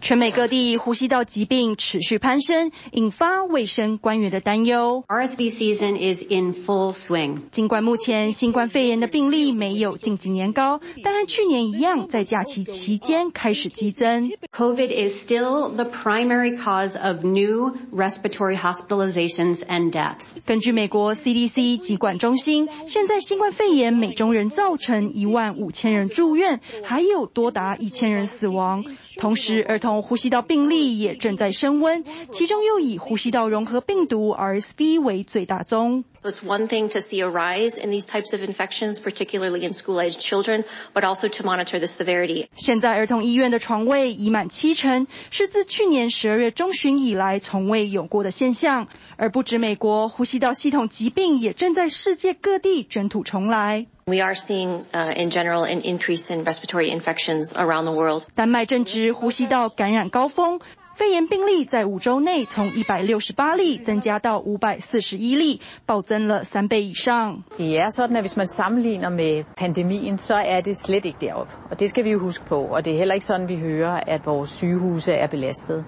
[0.06, 5.04] 全美各地呼吸道疾病持续攀升，引发卫生官员的担忧。
[5.08, 7.50] RSV season is in full swing。
[7.50, 14.30] 尽管目前新冠肺炎的病例没有近几年高，但和去年一样，在假期期间开始激增。
[14.52, 20.36] COVID is still the primary cause of new respiratory hospitalizations and deaths。
[20.46, 28.86] 根据美国 CDC 疾管中心，现在新冠肺炎每周人造成一万五千人住院，还有多达一千人死亡。
[29.18, 36.04] 同时，儿童呼吸道病例也正在升温，其中又以呼吸道融合病毒 RSV 为最大宗。
[36.25, 40.65] It's one thing to see a rise in these types of infections, particularly in school-aged children,
[40.93, 42.49] but also to monitor the severity.
[42.55, 48.89] 现在儿童医院的床位已满七成，是自去年十二月中旬以来从未有过的现象。
[49.17, 53.87] 而不止美国，呼吸道系统疾病也正在世界各地卷土重来。
[54.07, 58.25] We are seeing, uh, in general, an increase in respiratory infections around the world.
[58.35, 60.61] 丹麦正值呼吸道感染高峰。
[60.95, 67.43] 肺炎病例在五周内从一百六十八例增加到五百四十一例，暴增了三倍以上。
[67.59, 71.53] Det er sådan, at hvis man sammenligner med pandemien, så er det slet ikke deroppe.
[71.71, 72.57] Og det skal vi jo huske på.
[72.57, 75.85] Og det er heller ikke sådan, vi hører, at vores sygehuse er belastet.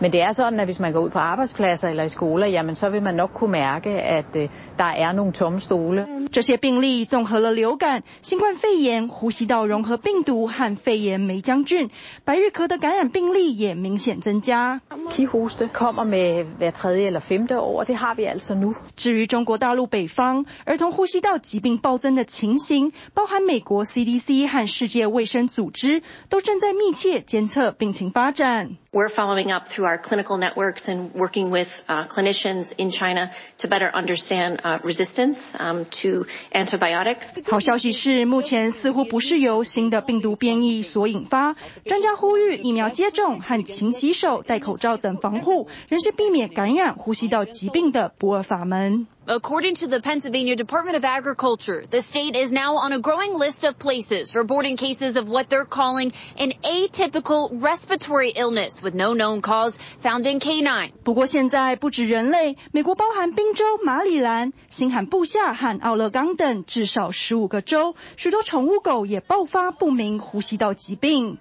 [0.00, 2.74] Men det er sådan, at hvis man går ud på arbejdspladser eller i skoler, jamen
[2.74, 4.34] så vil man nok kunne mærke, at
[4.78, 6.06] der er nogle tomme stole.
[6.32, 11.90] 这些病例综合了流感、新冠肺炎、呼吸道融合病毒和肺炎霉浆菌，
[12.24, 14.80] 百日咳的感染病例也明显增加。
[15.10, 18.74] Kihhoste kommer med hver tredje eller femte år, det har vi altså nu.
[18.96, 28.76] 至于中国大陆北方儿童呼吸道疾病暴增的情形，包含美国 CDC 和世界卫生组织都正在密切监测病情发展。
[28.92, 33.90] We're following up through our clinical networks and working with uh, clinicians in China to better
[33.94, 37.42] understand uh, resistance um, to antibiotics.
[37.50, 41.54] 好消息是，目前似乎不是由新的病毒变异所引发。
[41.84, 49.06] 专家呼吁疫苗接种和勤洗手、戴口罩等防护，仍是避免感染呼吸道疾病的不二法门。
[49.27, 53.77] According to the Pennsylvania Department of Agriculture, the state is now on a growing list of
[53.77, 59.77] places reporting cases of what they're calling an atypical respiratory illness with no known cause
[60.01, 60.91] found in canine.
[61.03, 71.37] 不过现在不止人类，美国包含宾州、马里兰、新罕布夏和奥勒冈等至少十五个州，许多宠物狗也爆发不明呼吸道疾病。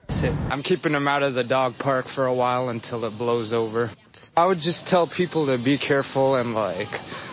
[0.50, 3.88] I'm keeping them out of the dog park for a while until it blows over.
[4.34, 6.88] I would just tell people to be careful and like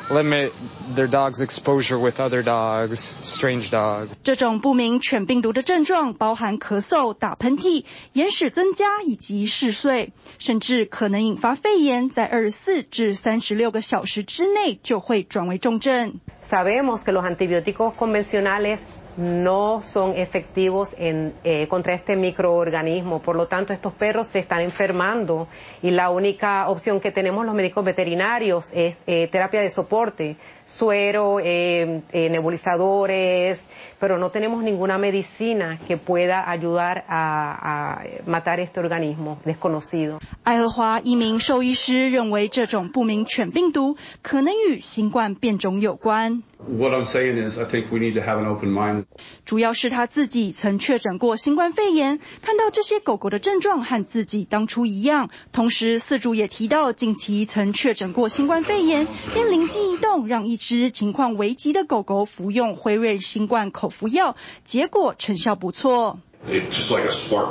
[0.10, 0.54] limit
[0.96, 4.10] their dog's exposure with other dogs, strange dogs.
[4.24, 16.22] 这种不明犬病毒的症状包含咳嗽、打喷嚏、眼屎增加以及嗜睡，甚至可能引发肺炎，在二十四至三十六个小时之内就会转为重症。
[16.42, 18.80] Sabemos que los antibióticos convencionales
[19.17, 23.21] no son efectivos en, eh, contra este microorganismo.
[23.21, 25.49] Por lo tanto, estos perros se están enfermando
[25.83, 31.40] y la única opción que tenemos los médicos veterinarios es eh, terapia de soporte, suero,
[31.42, 33.68] eh, nebulizadores,
[34.00, 40.20] pero no tenemos ninguna medicina que pueda ayudar a, a matar este organismo desconocido.
[40.44, 46.44] 爱荷华一名兽医师认为，这种不明犬病毒可能与新冠变种有关。
[46.60, 49.06] What I'm saying is, I think we need to have an open mind.
[49.45, 55.31] 主要是他自己曾确诊过新冠肺炎，看到这些狗狗的症状和自己当初一样。
[55.53, 66.21] 同时，饲主也提到近期曾确诊过新冠肺炎，便灵机一动，让一只情况危急的狗狗服用辉瑞新冠口服药，结果成效不错。
[66.49, 67.51] It's just like a spark,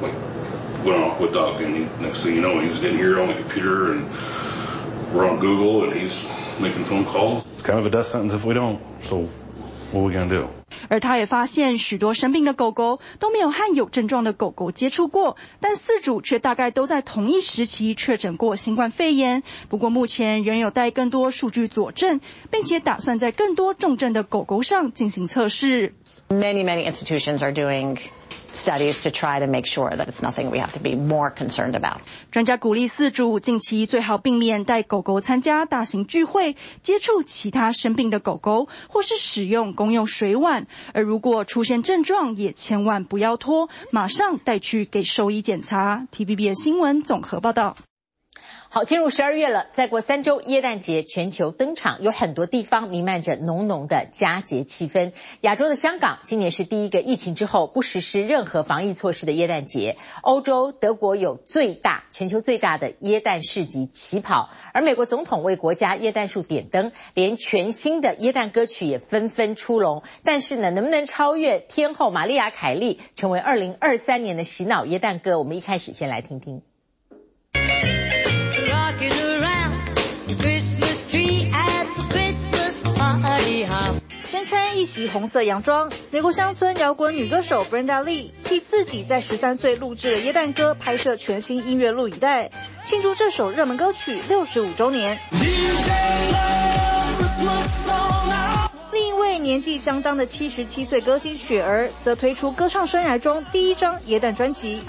[0.00, 0.14] like
[0.84, 3.34] went off with Doug, and he, next thing you know, he's in here on the
[3.34, 4.04] computer, and
[5.14, 6.26] we're on Google, and he's
[6.60, 7.44] making phone calls.
[7.52, 8.80] It's kind of a death sentence if we don't.
[9.02, 9.28] So
[9.92, 10.48] what we going to do?
[10.88, 19.42] 而他也发现许多生病的狗狗都没有和有症状的狗狗接触过，但四主却大概都在同一时期确诊过新冠肺炎。
[19.68, 22.20] 不过目前仍有待更多数据佐证，
[22.50, 25.94] 并且打算在更多重症的狗狗上进行测试。
[26.28, 27.98] Many, many institutions are doing
[28.54, 31.74] studies to try to make sure that it's nothing we have to be more concerned
[31.74, 32.00] about.
[32.30, 40.66] 专家鼓励饲主近期最好避免带狗狗参加大型聚会、接触其他生病的狗狗，或是使用公用水碗。
[40.94, 46.06] 而如果出现症状，也千万不要拖，马上带去给兽医检查。
[46.12, 47.76] TVB 新闻综合报道。
[48.74, 55.12] 好，进入十二月了，再过三周，耶诞节全球登场，有很多地方弥漫着浓浓的佳节气氛。
[55.42, 59.98] 亚洲的香港，今年是第一个疫情之后不实施任何防疫措施的耶诞节。
[60.22, 70.02] 欧洲德国有最大、全球最大的耶诞市集起跑，而美国总统为国家耶诞树点灯，连全新的耶诞歌曲也纷纷出笼。
[70.24, 75.38] 但是呢，能不能超越天后玛丽亚凯莉，成为二零二三年的洗脑耶诞歌？
[75.38, 76.62] 我们一开始先来听听。
[84.52, 92.50] 穿一袭红色洋装，美国乡村摇滚女歌手 Brenda Lee 替自己在十三岁录制了耶诞歌，拍摄全新音乐录影带，
[92.84, 95.18] 庆祝这首热门歌曲六十五周年。
[98.92, 104.82] 另一位年纪相当的七十七岁歌星雪儿，则推出歌唱生涯中第一张耶诞专辑。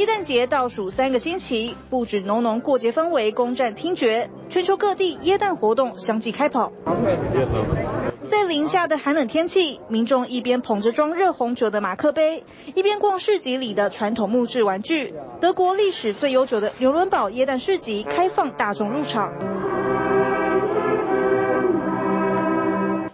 [0.00, 6.72] 耶诞节倒数三个星期，不止浓浓过节氛围，攻占听觉，全球各地耶诞活动相继开跑。
[8.26, 12.44] 在零下的寒冷天气，民众一边捧着装热红酒的马克杯，
[12.74, 15.12] 一边逛市集里的传统木质玩具。
[15.38, 19.34] 德国历史最悠久的纽伦堡耶诞市集开放大众入场。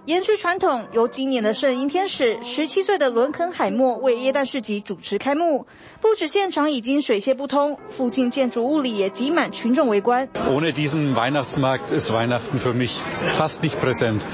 [0.07, 5.67] 延续传统，由今年的圣婴天使十七岁的伦肯海默为耶诞市集主持开幕。
[6.01, 10.29] 不止现场已经水泄不通，附近建筑物里也挤满群众围观。
[10.49, 13.01] Ohne diesen Weihnachtsmarkt ist Weihnachten für mich
[13.37, 14.25] fast nicht präsent.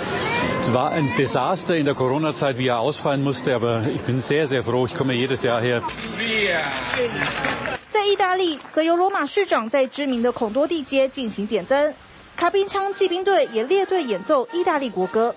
[0.60, 4.46] Es war ein Desaster in der Corona-Zeit, wie er ausfallen musste, aber ich bin sehr,
[4.46, 4.84] sehr froh.
[4.86, 5.82] Ich komme jedes Jahr her.
[7.88, 11.94] 在意大利，则由罗马市长在知名的孔多地街进行点灯。
[12.36, 15.34] 卡宾枪骑兵队也列队演奏意大利国歌。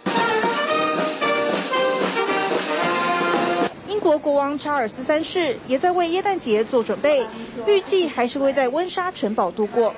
[3.88, 7.26] 英国国王查尔斯三世也在为耶诞节做准备，
[7.68, 9.93] 预计还是会在温莎城堡度过。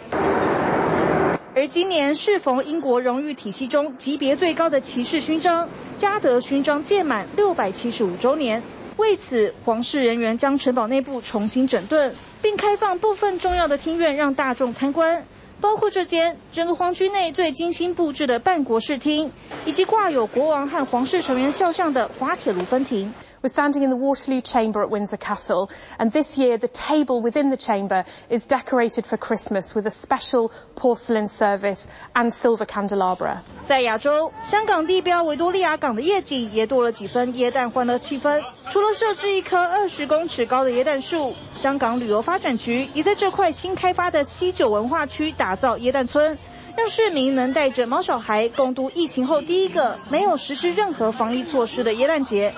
[1.56, 8.62] 而今年适逢英国荣誉体系中级别最高的骑士勋章——嘉德勋章届满六百七十五周年，
[8.98, 15.26] 为此，皇室人员将城堡内部重新整顿，并开放部分重要的厅院让大众参观。
[15.60, 19.32] 包括这间整个皇居内最精心布置的办国事厅，
[19.66, 23.14] 以及挂有国王和皇室成员肖像的滑铁卢分庭。
[23.43, 25.69] We're standing in the Waterloo Chamber at Windsor Castle,
[25.99, 30.51] and this year the table within the chamber is decorated for Christmas with a special
[30.75, 33.41] porcelain service and silver candelabra.
[33.63, 38.43] 在亚洲，香港地标维多利亚港的夜景也多了几分椰蛋欢乐气氛。
[38.69, 46.39] 除了设置一棵二十公尺高的椰蛋树，香港旅游发展局也在这块新开发的西九文化区打造椰蛋村，
[46.78, 52.53] 让市民能带着毛小孩共度疫情后第一个没有实施任何防疫措施的耶诞节。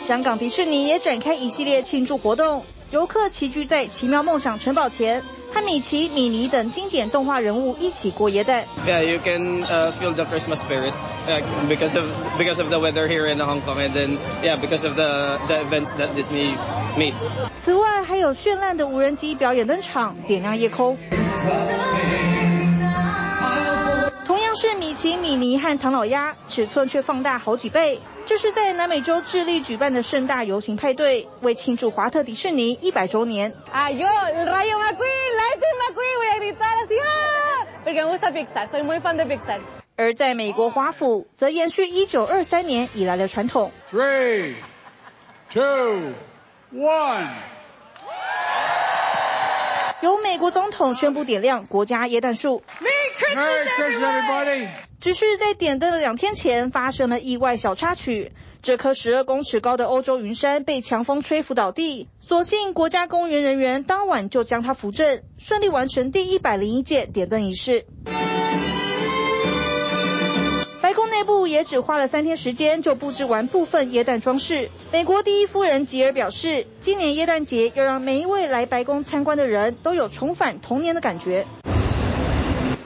[0.00, 5.22] 香港迪士尼也展开一系列庆祝活动，游客齐聚在奇妙梦想城堡前，
[5.52, 8.64] 和米奇、米妮等经典动画人物一起过耶诞。
[8.86, 10.92] Yeah, you can feel the Christmas spirit
[11.68, 12.04] because of
[12.38, 15.60] because of the weather here in Hong Kong, and then yeah, because of the the
[15.60, 16.56] events that Disney
[16.96, 17.14] made.
[17.56, 20.98] 此外，还有绚烂的无人机表演登场点亮夜空。
[24.24, 33.52] 同样是米奇米妮和唐老鸭尺寸却放大好几倍这是在南美洲智利举办的盛大游行派对为庆祝华特迪士尼一百周年。
[39.96, 43.70] 而在美国华府则延续一九二三年以来的传统。
[43.90, 44.54] Three
[45.50, 46.12] two
[46.72, 47.51] one.
[50.02, 52.62] 由美国总统宣布点亮国家耶诞树。
[55.00, 58.32] 只是在点灯的两天前发生了意外小插曲，
[58.62, 67.86] 这棵十二公尺高的欧洲云杉被强风吹拂倒地，所幸国家公园人员当晚就将它扶正，顺利完成第一百零一届点灯仪式。
[71.12, 74.70] 内部也只花了三天时间就布置完部分耶诞装饰。
[74.92, 81.46] 美国第一夫人吉尔表示，今年耶诞节要让每一位来白宫参观的人都有重返童年的感觉。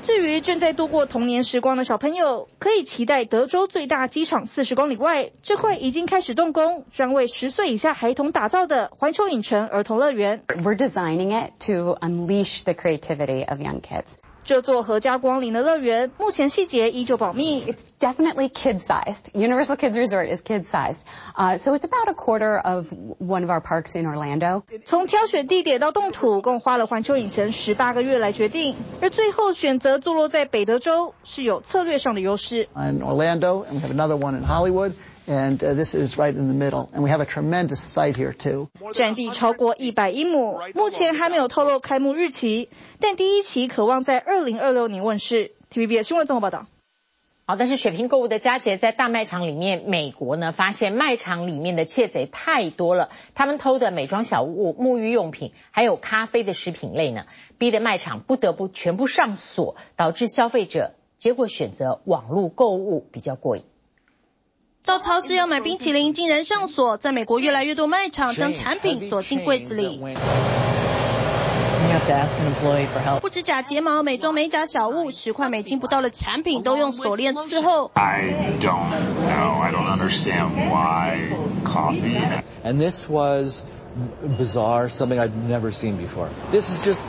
[0.02, 10.42] 至于正在度过童年时光的小朋友，可以期待德州最大机场四十公里外这块已经开始动工，专为十岁以下孩童打造的环球影城儿童乐园。
[10.48, 14.25] We're designing it to unleash the creativity of young kids.
[14.45, 17.63] 这座合家光临的乐园，目前细节依旧保密。
[17.63, 19.31] It's definitely kid-sized.
[19.33, 21.03] Universal Kids Resort is kid-sized.
[21.35, 24.63] Uh, so it's about a quarter of one of our parks in Orlando.
[24.83, 32.67] 从挑选地点到动土，共花了环球影城十八个月来决定，而最后选择坐落在北德州，是有策略上的优势。
[32.75, 34.93] In Orlando, and we have another one in Hollywood.
[35.28, 38.68] And this is right in the middle, and we have a tremendous site here too.
[38.92, 42.68] 占地超过一百英亩，目前还没有透露开幕日期，
[43.00, 45.50] 但第一期渴望在二零二六年问世。
[45.72, 46.66] TVBS 新闻综合报道。
[47.44, 57.26] 好，但是血拼购物的佳节在大卖场里面，美国呢发现卖场里面的窃贼太多了，他们偷的美妆小物、沐浴用品，还有咖啡的食品类呢，
[57.58, 63.64] 逼得卖场不得不全部上锁，导致消费者结果选择网络购物比较过瘾。
[64.86, 66.96] 到超市要买冰淇淋，竟然上锁。
[66.96, 70.00] 在美国，越来越多卖场将产品锁进柜子里。
[73.20, 77.90] 不止假睫毛、美妆美甲小物，十块美金不到的产品都用锁链伺候。
[77.94, 78.92] I don't
[79.26, 79.60] know.
[79.60, 81.32] I don't understand why
[81.64, 82.20] coffee.
[82.64, 83.64] And this was
[84.38, 86.28] bizarre, something I'd never seen before.
[86.52, 87.00] This is just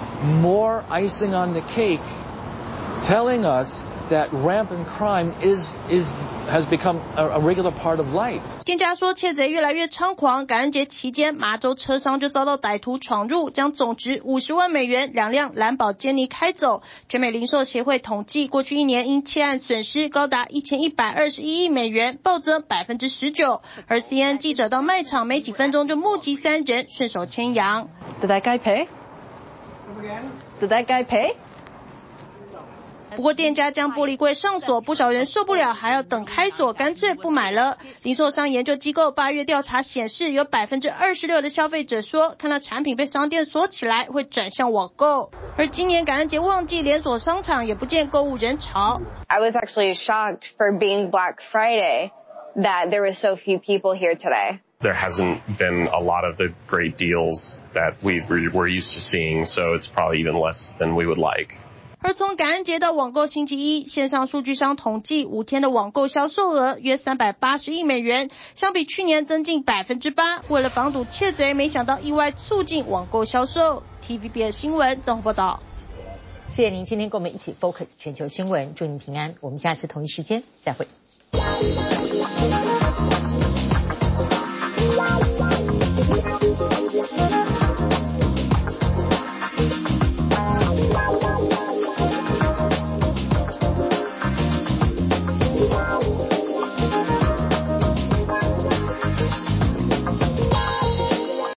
[0.41, 2.01] more icing on the cake,
[3.03, 6.11] telling us that rampant crime is is
[6.49, 8.41] has become a, a regular part of life.
[8.65, 16.81] 店家说窃贼越来越猖狂，感恩节期间，麻州车商就遭到歹徒闯入，将总值五十万美元两辆蓝宝坚尼开走。
[17.09, 23.61] 全美零售协会统计，过去一年因窃案损失高达一千一百二十一亿美元，暴增百分之十九。
[23.87, 27.89] 而 CNN 记者到卖场没几分钟就目击三人顺手牵羊。
[28.21, 28.87] Did that guy pay?
[30.59, 31.35] Did that guy pay?
[33.14, 37.76] 不过店家将玻璃柜上锁，不少人受不了，还要等开锁，干脆不买了。
[38.02, 45.30] 零售商研究机构八月调查显示，有百分之二十六的消费者说，看到产品被商店锁起来，会转向网购。
[45.58, 49.02] 而今年感恩节旺季，连锁商场也不见购物人潮。
[49.26, 52.12] I was actually shocked for being Black Friday
[52.56, 54.60] that there was so few people here today.
[54.80, 59.44] There hasn't been a lot of the great deals that we were used to seeing,
[59.44, 61.58] so it's probably even less than we would like.
[61.99, 70.39] 而从感恩节到网购星期一，线上数据商统计，五天的网购销售额约三百八十亿美元，相比去年增近百分之八。
[70.47, 73.83] 为了防堵窃贼，没想到意外促进网购销售。
[74.07, 75.59] TVBS 新闻综合报道。
[76.49, 79.35] 谢谢您今天跟我们一起 focus 全球新闻，祝您平安。
[79.41, 80.87] 我们下次同一时间再会。